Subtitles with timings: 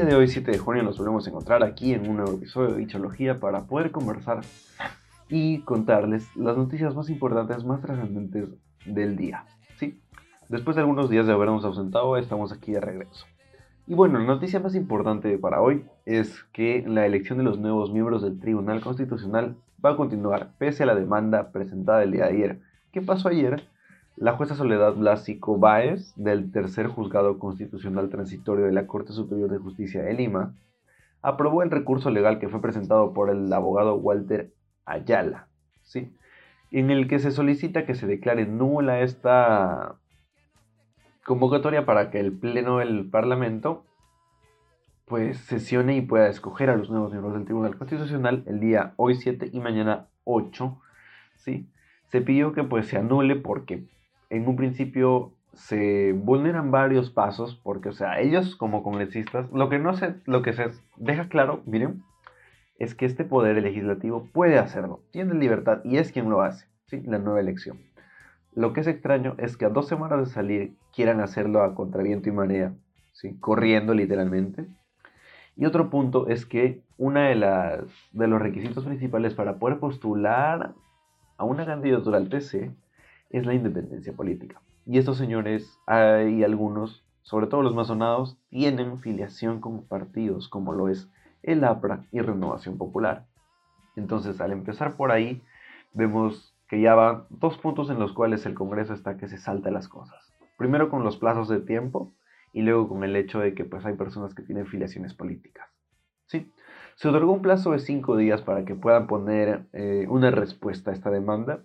[0.00, 2.70] día de hoy, 7 de junio, nos volvemos a encontrar aquí en un nuevo episodio
[2.70, 4.40] de Bichología para poder conversar
[5.28, 8.48] y contarles las noticias más importantes, más trascendentes
[8.86, 9.44] del día.
[9.78, 10.00] ¿sí?
[10.48, 13.26] Después de algunos días de habernos ausentado, estamos aquí de regreso.
[13.86, 17.92] Y bueno, la noticia más importante para hoy es que la elección de los nuevos
[17.92, 22.32] miembros del Tribunal Constitucional va a continuar pese a la demanda presentada el día de
[22.32, 22.60] ayer.
[22.90, 23.68] ¿Qué pasó ayer?
[24.20, 29.56] La jueza Soledad Blásico Báez, del tercer juzgado constitucional transitorio de la Corte Superior de
[29.56, 30.54] Justicia de Lima,
[31.22, 34.52] aprobó el recurso legal que fue presentado por el abogado Walter
[34.84, 35.48] Ayala,
[35.84, 36.12] ¿sí?
[36.70, 39.96] en el que se solicita que se declare nula esta
[41.24, 43.86] convocatoria para que el Pleno del Parlamento
[45.06, 49.14] pues sesione y pueda escoger a los nuevos miembros del Tribunal Constitucional el día hoy
[49.14, 50.78] 7 y mañana 8,
[51.36, 51.70] ¿sí?
[52.08, 53.88] Se pidió que pues se anule porque
[54.30, 59.78] en un principio se vulneran varios pasos porque, o sea, ellos como congresistas, lo que
[59.78, 62.02] no se, lo que se deja claro, miren,
[62.78, 67.02] es que este poder legislativo puede hacerlo, tiene libertad y es quien lo hace, ¿sí?
[67.02, 67.78] La nueva elección.
[68.54, 72.28] Lo que es extraño es que a dos semanas de salir quieran hacerlo a contraviento
[72.28, 72.72] y marea,
[73.12, 73.36] ¿sí?
[73.38, 74.66] Corriendo literalmente.
[75.56, 80.72] Y otro punto es que uno de, las, de los requisitos principales para poder postular
[81.36, 82.70] a una candidatura al TC
[83.30, 84.60] es la independencia política.
[84.86, 90.72] Y estos señores, hay algunos, sobre todo los más sonados, tienen filiación con partidos como
[90.72, 91.08] lo es
[91.42, 93.26] el APRA y Renovación Popular.
[93.96, 95.42] Entonces, al empezar por ahí,
[95.92, 99.70] vemos que ya van dos puntos en los cuales el Congreso está que se salta
[99.70, 100.32] las cosas.
[100.56, 102.12] Primero con los plazos de tiempo
[102.52, 105.68] y luego con el hecho de que pues hay personas que tienen filiaciones políticas.
[106.26, 106.52] ¿Sí?
[106.94, 110.94] Se otorgó un plazo de cinco días para que puedan poner eh, una respuesta a
[110.94, 111.64] esta demanda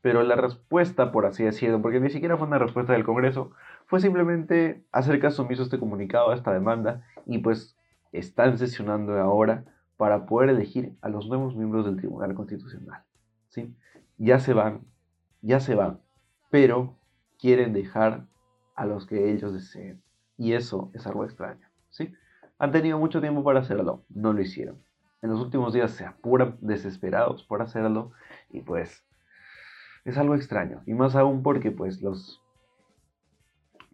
[0.00, 3.50] pero la respuesta, por así decirlo, porque ni siquiera fue una respuesta del Congreso,
[3.86, 7.76] fue simplemente hacer caso omiso a este comunicado, esta demanda, y pues
[8.12, 9.64] están sesionando ahora
[9.96, 13.02] para poder elegir a los nuevos miembros del Tribunal Constitucional.
[13.48, 13.74] ¿sí?
[14.16, 14.86] Ya se van,
[15.42, 16.00] ya se van,
[16.50, 16.96] pero
[17.38, 18.26] quieren dejar
[18.76, 20.02] a los que ellos deseen.
[20.36, 21.66] Y eso es algo extraño.
[21.90, 22.12] ¿sí?
[22.58, 24.80] Han tenido mucho tiempo para hacerlo, no lo hicieron.
[25.20, 28.12] En los últimos días se apuran desesperados por hacerlo
[28.50, 29.04] y pues
[30.10, 30.82] es algo extraño.
[30.86, 32.42] Y más aún porque pues los...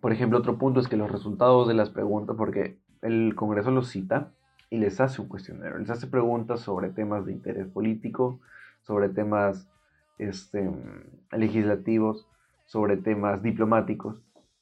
[0.01, 3.89] Por ejemplo, otro punto es que los resultados de las preguntas, porque el Congreso los
[3.89, 4.33] cita
[4.71, 8.41] y les hace un cuestionario, les hace preguntas sobre temas de interés político,
[8.83, 9.67] sobre temas
[10.19, 10.71] este,
[11.33, 12.27] legislativos,
[12.67, 14.17] sobre temas diplomáticos,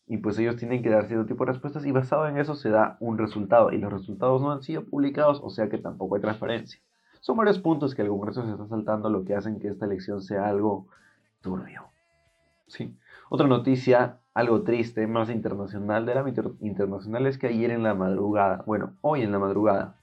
[0.06, 2.70] y pues ellos tienen que dar cierto tipo de respuestas y basado en eso se
[2.70, 6.20] da un resultado, y los resultados no han sido publicados, o sea que tampoco hay
[6.20, 6.80] transparencia.
[7.20, 10.20] Son varios puntos que el Congreso se está saltando, lo que hacen que esta elección
[10.22, 10.88] sea algo
[11.42, 11.90] turbio.
[12.66, 12.96] Sí.
[13.28, 18.62] Otra noticia, algo triste, más internacional, del ámbito internacional, es que ayer en la madrugada,
[18.66, 20.00] bueno, hoy en la madrugada,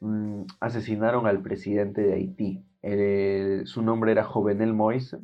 [0.00, 2.64] mm, asesinaron al presidente de Haití.
[3.64, 5.18] su nombre era Jovenel Moise.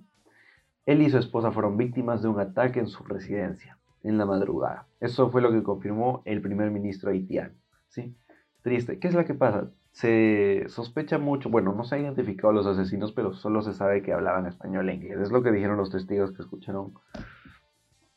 [0.85, 4.89] Él y su esposa fueron víctimas de un ataque en su residencia, en la madrugada.
[5.01, 7.55] Eso fue lo que confirmó el primer ministro haitiano.
[7.89, 8.17] ¿sí?
[8.63, 8.99] Triste.
[8.99, 9.71] ¿Qué es lo que pasa?
[9.93, 14.03] Se sospecha mucho, bueno, no se han identificado a los asesinos, pero solo se sabe
[14.03, 15.21] que hablaban español e inglés.
[15.21, 16.95] Es lo que dijeron los testigos que escucharon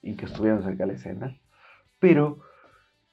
[0.01, 1.37] y que estuvieron cerca de la escena.
[1.99, 2.39] Pero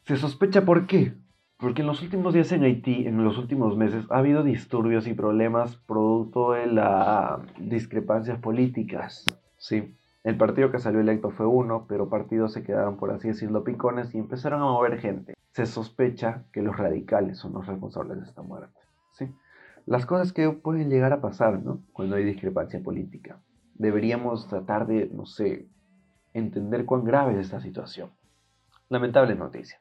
[0.05, 1.15] se sospecha por qué.
[1.59, 5.15] Porque en los últimos días en Haití, en los últimos meses, ha habido disturbios y
[5.15, 9.25] problemas producto de las discrepancias políticas.
[9.59, 13.63] Sí, el partido que salió electo fue uno, pero partidos se quedaron, por así decirlo,
[13.65, 18.25] picones y empezaron a mover gente se sospecha que los radicales son los responsables de
[18.25, 18.79] esta muerte.
[19.13, 19.31] ¿sí?
[19.87, 21.83] Las cosas que pueden llegar a pasar ¿no?
[21.93, 23.41] cuando hay discrepancia política.
[23.75, 25.69] Deberíamos tratar de, no sé,
[26.33, 28.11] entender cuán grave es esta situación.
[28.89, 29.81] Lamentable noticia.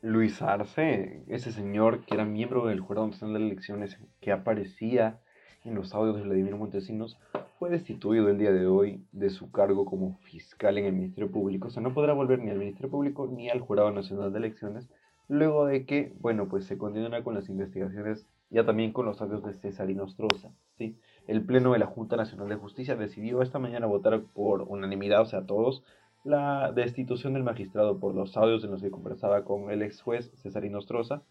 [0.00, 5.20] Luis Arce, ese señor que era miembro del Jurado Nacional de Elecciones, que aparecía
[5.64, 7.18] en los audios de Vladimir Montesinos,
[7.58, 11.68] fue destituido el día de hoy de su cargo como fiscal en el Ministerio Público.
[11.68, 14.88] O sea, no podrá volver ni al Ministerio Público ni al Jurado Nacional de Elecciones,
[15.28, 19.42] luego de que, bueno, pues se continúa con las investigaciones, ya también con los audios
[19.44, 20.52] de César y Nostroza.
[20.76, 20.98] ¿sí?
[21.26, 25.26] El Pleno de la Junta Nacional de Justicia decidió esta mañana votar por unanimidad, o
[25.26, 25.82] sea, todos,
[26.24, 30.30] la destitución del magistrado por los audios en los que conversaba con el ex juez
[30.36, 31.22] César Nostroza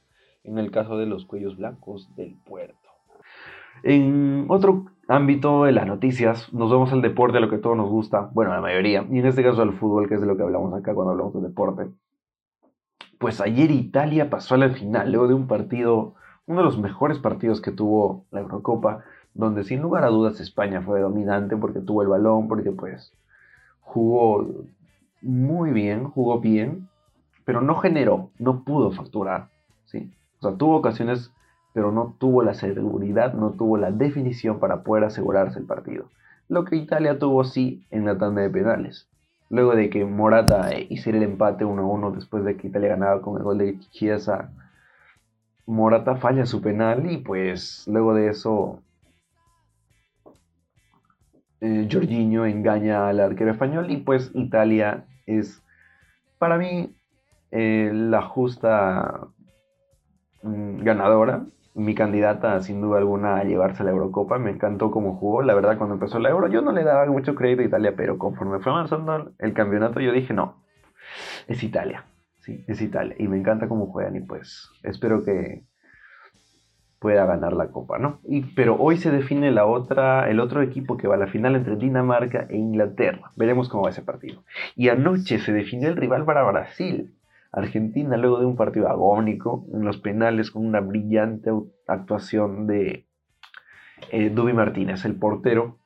[0.44, 2.82] en el caso de los cuellos blancos del puerto.
[3.81, 7.90] En otro ámbito de las noticias, nos vemos al deporte, a lo que todos nos
[7.90, 10.44] gusta, bueno, la mayoría, y en este caso al fútbol, que es de lo que
[10.44, 11.88] hablamos acá cuando hablamos de deporte.
[13.18, 16.14] Pues ayer Italia pasó a la final, luego de un partido,
[16.46, 19.04] uno de los mejores partidos que tuvo la Eurocopa,
[19.34, 23.14] donde sin lugar a dudas España fue dominante porque tuvo el balón, porque pues
[23.81, 24.48] jugó
[25.22, 26.90] muy bien, jugó bien,
[27.46, 29.50] pero no generó, no pudo facturar,
[29.86, 30.12] ¿sí?
[30.40, 31.31] O sea, tuvo ocasiones,
[31.74, 36.10] pero no tuvo la seguridad, no tuvo la definición para poder asegurarse el partido.
[36.48, 39.10] Lo que Italia tuvo sí en la tanda de penales.
[39.50, 43.44] Luego de que Morata hiciera el empate 1-1 después de que Italia ganaba con el
[43.44, 44.52] gol de Chiesa,
[45.66, 48.81] Morata falla su penal y pues luego de eso
[51.62, 55.64] eh, engaña al arquero español y pues Italia es
[56.38, 56.94] para mí
[57.52, 59.28] eh, la justa
[60.42, 65.42] mm, ganadora, mi candidata sin duda alguna a llevarse la Eurocopa, me encantó cómo jugó,
[65.42, 68.18] la verdad cuando empezó la Euro yo no le daba mucho crédito a Italia, pero
[68.18, 70.64] conforme fue avanzando el campeonato yo dije no,
[71.48, 72.06] es Italia,
[72.40, 75.64] sí, es Italia y me encanta cómo juegan y pues espero que
[77.04, 78.22] pueda ganar la copa, ¿no?
[78.24, 81.54] Y, pero hoy se define la otra, el otro equipo que va a la final
[81.58, 83.30] entre Dinamarca e Inglaterra.
[83.36, 84.46] Veremos cómo va ese partido.
[84.78, 87.14] Y anoche se definió el rival para Brasil.
[87.54, 91.52] Argentina, luego de un partido agónico en los penales con una brillante
[91.88, 93.08] actuación de
[94.12, 95.78] eh, Duby Martínez, el portero,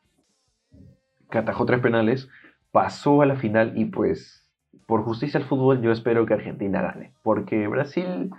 [1.29, 2.29] que atajó tres penales,
[2.71, 4.49] pasó a la final y pues
[4.87, 8.31] por justicia al fútbol yo espero que Argentina gane, porque Brasil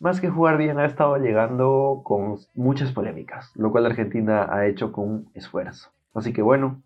[0.00, 4.92] más que jugar bien, ha estado llegando con muchas polémicas, lo cual Argentina ha hecho
[4.92, 5.92] con esfuerzo.
[6.12, 6.82] Así que bueno,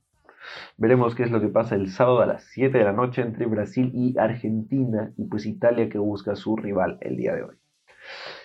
[0.76, 3.46] veremos qué es lo que pasa el sábado a las 7 de la noche entre
[3.46, 7.56] Brasil y Argentina y pues Italia que busca a su rival el día de hoy.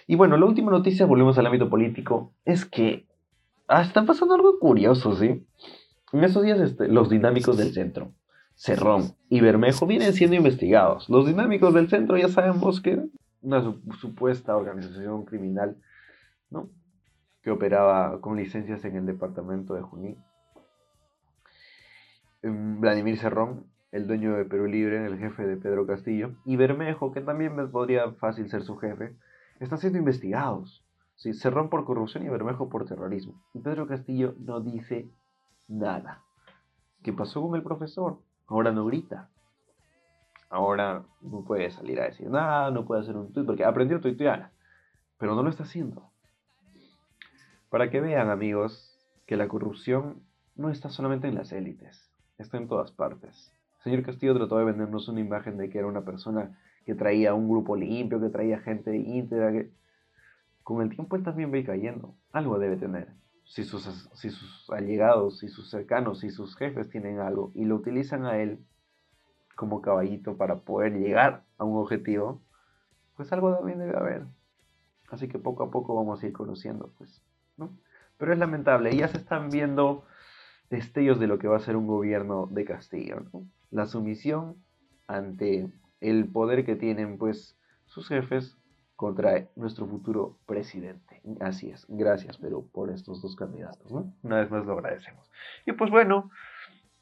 [0.07, 3.07] Y bueno, la última noticia, volvemos al ámbito político, es que
[3.67, 5.45] ah, está pasando algo curioso, ¿sí?
[6.11, 8.13] En estos días este, los dinámicos del centro,
[8.55, 11.09] Cerrón y Bermejo, vienen siendo investigados.
[11.09, 13.03] Los dinámicos del centro ya sabemos que
[13.41, 13.61] una
[13.99, 15.77] supuesta organización criminal,
[16.49, 16.69] ¿no?
[17.41, 20.17] Que operaba con licencias en el departamento de Junín.
[22.83, 27.21] Vladimir Cerrón, el dueño de Perú Libre, el jefe de Pedro Castillo, y Bermejo, que
[27.21, 29.15] también podría fácil ser su jefe,
[29.61, 30.83] están siendo investigados.
[31.15, 31.33] ¿sí?
[31.33, 33.41] Cerrón por corrupción y Bermejo por terrorismo.
[33.53, 35.09] Y Pedro Castillo no dice
[35.69, 36.23] nada.
[37.03, 38.19] ¿Qué pasó con el profesor?
[38.47, 39.29] Ahora no grita.
[40.49, 44.01] Ahora no puede salir a decir nada, no puede hacer un tweet porque aprendió a
[44.01, 44.51] tuitear,
[45.17, 46.11] pero no lo está haciendo.
[47.69, 50.21] Para que vean, amigos, que la corrupción
[50.57, 53.51] no está solamente en las élites, está en todas partes.
[53.77, 57.33] El señor Castillo trató de vendernos una imagen de que era una persona que traía
[57.33, 59.71] un grupo limpio, que traía gente íntegra, que
[60.63, 62.15] con el tiempo él también va cayendo.
[62.31, 63.13] Algo debe tener.
[63.45, 67.75] Si sus, si sus allegados, si sus cercanos, si sus jefes tienen algo y lo
[67.75, 68.65] utilizan a él
[69.55, 72.41] como caballito para poder llegar a un objetivo,
[73.15, 74.25] pues algo también debe haber.
[75.09, 77.21] Así que poco a poco vamos a ir conociendo, pues,
[77.57, 77.77] ¿no?
[78.17, 80.05] Pero es lamentable, ya se están viendo
[80.73, 83.23] destellos de lo que va a ser un gobierno de Castillo.
[83.69, 84.55] La sumisión
[85.07, 85.71] ante
[86.01, 87.55] el poder que tienen, pues,
[87.85, 88.57] sus jefes
[88.95, 91.21] contra nuestro futuro presidente.
[91.39, 94.13] Así es, gracias, pero por estos dos candidatos, ¿no?
[94.23, 95.29] Una vez más lo agradecemos.
[95.65, 96.31] Y pues bueno,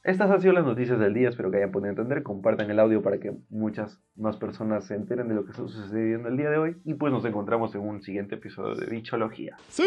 [0.04, 2.24] estas han sido las noticias del día, espero que hayan podido entender.
[2.24, 6.28] Compartan el audio para que muchas más personas se enteren de lo que está sucediendo
[6.28, 6.82] el día de hoy.
[6.84, 9.56] Y pues nos encontramos en un siguiente episodio de Bichología.
[9.68, 9.84] ¡Sí!